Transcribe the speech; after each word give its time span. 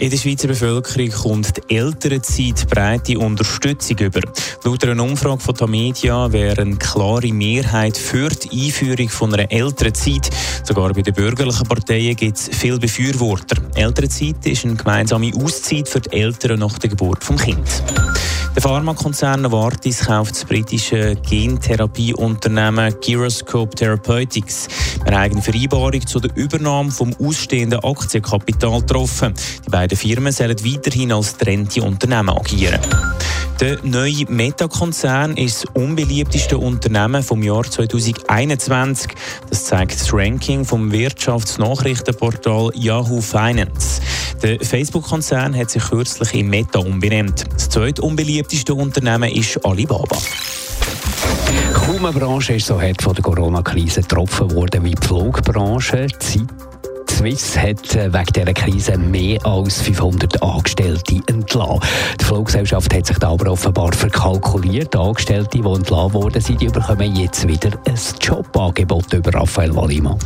In 0.00 0.10
der 0.10 0.16
Schweizer 0.16 0.46
Bevölkerung 0.46 1.10
kommt 1.10 1.56
die 1.56 1.74
Elternzeit 1.74 2.68
breite 2.70 3.18
Unterstützung 3.18 3.98
über. 3.98 4.20
Laut 4.62 4.84
einer 4.84 5.02
Umfrage 5.02 5.40
von 5.40 5.56
Tamedia 5.56 6.30
wäre 6.30 6.62
eine 6.62 6.76
klare 6.76 7.32
Mehrheit 7.32 7.98
für 7.98 8.28
die 8.28 8.66
Einführung 8.66 9.08
von 9.08 9.34
einer 9.34 9.50
Elternzeit. 9.50 10.30
Sogar 10.62 10.92
bei 10.92 11.02
den 11.02 11.14
bürgerlichen 11.14 11.66
Parteien 11.66 12.14
gibt 12.14 12.36
es 12.36 12.48
viele 12.52 12.78
Befürworter. 12.78 13.60
Elternzeit 13.74 14.46
ist 14.46 14.64
eine 14.64 14.76
gemeinsame 14.76 15.32
Auszeit 15.34 15.88
für 15.88 16.00
die 16.00 16.12
Eltern 16.12 16.60
nach 16.60 16.78
der 16.78 16.90
Geburt 16.90 17.28
des 17.28 17.42
Kindes. 17.42 17.82
Der 18.54 18.62
Pharmakonzern 18.62 19.42
Novartis 19.42 20.06
kauft 20.06 20.32
das 20.32 20.44
britische 20.44 21.14
Gentherapieunternehmen 21.16 22.94
Gyroscope 23.00 23.74
Therapeutics. 23.74 24.68
Eine 25.04 25.18
eigene 25.18 25.42
Vereinbarung 25.42 26.06
zu 26.06 26.18
der 26.18 26.34
Übernahme 26.36 26.90
vom 26.90 27.14
ausstehenden 27.22 27.80
Aktienkapital 27.80 28.80
getroffen. 28.80 29.34
Die 29.64 29.70
beiden 29.70 29.96
Firmen 29.96 30.32
sollen 30.32 30.58
weiterhin 30.64 31.12
als 31.12 31.36
trennte 31.36 31.82
Unternehmen 31.82 32.30
agieren. 32.30 32.80
Der 33.60 33.78
neue 33.82 34.24
Meta-Konzern 34.28 35.36
ist 35.36 35.64
das 35.64 35.74
unbeliebteste 35.74 36.56
Unternehmen 36.58 37.24
vom 37.24 37.42
Jahr 37.42 37.64
2021. 37.64 39.10
Das 39.50 39.64
zeigt 39.64 40.00
das 40.00 40.14
Ranking 40.14 40.64
vom 40.64 40.92
Wirtschaftsnachrichtenportal 40.92 42.70
Yahoo 42.76 43.20
Finance. 43.20 44.00
Der 44.44 44.60
Facebook-Konzern 44.60 45.56
hat 45.56 45.70
sich 45.70 45.82
kürzlich 45.82 46.34
in 46.34 46.48
Meta 46.48 46.78
umbenannt. 46.78 47.46
Das 47.52 47.68
zweite 47.68 48.02
unbeliebteste 48.02 48.74
Unternehmen 48.74 49.32
ist 49.32 49.64
Alibaba. 49.64 50.18
Kaum 51.72 52.04
eine 52.04 52.16
Branche 52.16 52.54
ist 52.54 52.66
so 52.66 52.80
hart 52.80 53.02
von 53.02 53.14
der 53.14 53.24
Corona-Krise 53.24 54.02
getroffen 54.02 54.52
worden 54.52 54.84
wie 54.84 54.94
die 54.94 55.04
Flugbranche. 55.04 56.06
Die 56.06 56.46
Swiss 57.18 57.58
hat 57.58 57.96
äh, 57.96 58.12
wegen 58.12 58.32
dieser 58.32 58.54
Krise 58.54 58.96
mehr 58.96 59.44
als 59.44 59.82
500 59.82 60.40
Angestellte 60.40 61.20
entlassen. 61.26 61.80
Die 62.20 62.24
Fluggesellschaft 62.24 62.94
hat 62.94 63.06
sich 63.06 63.18
da 63.18 63.30
aber 63.30 63.50
offenbar 63.50 63.92
verkalkuliert. 63.92 64.94
Die 64.94 64.98
Angestellte, 64.98 65.58
die 65.58 65.68
entlassen 65.68 66.12
worden 66.12 66.40
sind, 66.40 66.72
bekommen 66.72 67.16
jetzt 67.16 67.48
wieder 67.48 67.70
ein 67.88 67.98
Jobangebot 68.20 69.12
über 69.12 69.34
Raphael 69.34 69.74
Wallimann. 69.74 70.16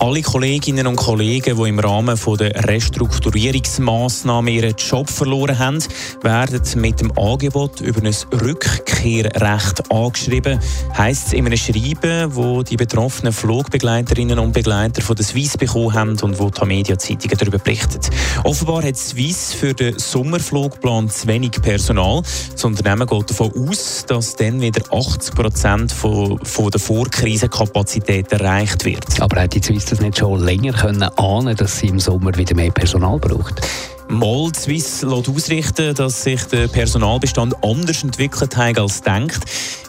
Alle 0.00 0.22
Kolleginnen 0.22 0.86
und 0.86 0.94
Kollegen, 0.94 1.56
die 1.56 1.68
im 1.68 1.80
Rahmen 1.80 2.16
der 2.38 2.68
Restrukturierungsmaßnahmen 2.68 4.54
ihren 4.54 4.76
Job 4.76 5.10
verloren 5.10 5.58
haben, 5.58 5.82
werden 6.22 6.62
mit 6.80 7.00
dem 7.00 7.10
Angebot 7.18 7.80
über 7.80 8.00
ein 8.06 8.14
Rückkehrrecht 8.40 9.90
angeschrieben. 9.90 10.60
Heißt 10.96 11.26
es 11.26 11.32
in 11.32 11.46
einem 11.46 11.56
Schreiben, 11.56 12.32
wo 12.36 12.62
die 12.62 12.76
betroffenen 12.76 13.32
Flugbegleiterinnen 13.32 14.38
und 14.38 14.52
Begleiter 14.52 15.02
von 15.02 15.16
der 15.16 15.24
Swiss 15.24 15.56
bekommen 15.56 15.92
haben 15.92 16.20
und 16.20 16.38
wo 16.38 16.48
die 16.48 16.64
Media-Zeitungen 16.64 17.36
darüber 17.36 17.58
berichtet. 17.58 18.08
Offenbar 18.44 18.84
hat 18.84 18.96
Swiss 18.96 19.52
für 19.52 19.74
den 19.74 19.98
Sommerflugplan 19.98 21.10
zu 21.10 21.26
wenig 21.26 21.60
Personal. 21.60 22.22
Das 22.52 22.64
Unternehmen 22.64 23.06
geht 23.06 23.30
davon 23.30 23.52
aus, 23.68 24.04
dass 24.06 24.36
dann 24.36 24.60
wieder 24.60 24.82
80 24.92 25.34
Prozent 25.34 25.90
von, 25.90 26.38
von 26.44 26.70
der 26.70 26.78
Vorkrisenkapazität 26.78 28.30
erreicht 28.30 28.84
wird. 28.84 29.20
Aber 29.20 29.40
hat 29.40 29.54
die 29.54 29.60
Swiss 29.60 29.87
das 29.90 30.00
nicht 30.00 30.18
schon 30.18 30.40
länger 30.40 30.72
können 30.72 31.02
ahnen, 31.02 31.56
dass 31.56 31.78
sie 31.78 31.88
im 31.88 32.00
Sommer 32.00 32.36
wieder 32.36 32.54
mehr 32.54 32.70
Personal 32.70 33.18
braucht? 33.18 33.60
Mold 34.08 34.56
Swiss 34.56 35.02
lässt 35.02 35.28
ausrichten, 35.28 35.94
dass 35.94 36.22
sich 36.22 36.42
der 36.44 36.68
Personalbestand 36.68 37.54
anders 37.62 38.02
entwickelt 38.02 38.56
hat 38.56 38.78
als 38.78 39.02
denkt. 39.02 39.40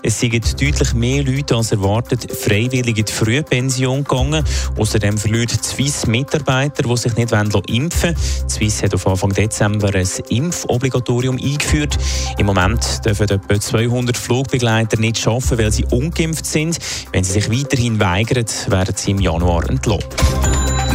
Es 0.02 0.20
sind 0.20 0.34
deutlich 0.62 0.94
mehr 0.94 1.24
Leute 1.24 1.56
als 1.56 1.72
erwartet 1.72 2.32
freiwillig 2.32 2.98
in 2.98 3.06
die 3.06 3.12
Frühpension 3.12 4.04
gegangen. 4.04 4.44
Außerdem 4.78 5.18
verliert 5.18 5.52
Swiss 5.64 6.08
Mitarbeiter, 6.08 6.84
die 6.84 6.98
sich 6.98 7.16
nicht 7.16 7.32
impfen 7.32 8.16
wollen. 8.16 8.50
Swiss 8.50 8.84
hat 8.84 8.94
auf 8.94 9.08
Anfang 9.08 9.34
Dezember 9.34 9.94
ein 9.94 10.08
Impfobligatorium 10.30 11.38
eingeführt. 11.38 11.98
Im 12.38 12.46
Moment 12.46 13.06
dürfen 13.06 13.30
etwa 13.30 13.60
200 13.60 14.18
Flugbegleiter 14.18 15.00
nicht 15.00 15.26
arbeiten, 15.28 15.58
weil 15.58 15.72
sie 15.72 15.86
ungeimpft 15.86 16.46
sind. 16.46 16.80
Wenn 17.12 17.24
sie 17.24 17.34
sich 17.34 17.52
weiterhin 17.52 18.00
weigern, 18.00 18.46
werden 18.68 18.96
sie 18.96 19.12
im 19.12 19.20
Januar 19.20 19.70
entlohnt. 19.70 20.08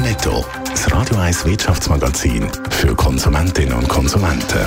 Netto, 0.03 0.45
das 0.71 0.91
Radio 0.93 1.17
1 1.17 1.45
Wirtschaftsmagazin 1.47 2.47
für 2.71 2.95
Konsumentinnen 2.95 3.75
und 3.75 3.89
Konsumenten. 3.89 4.67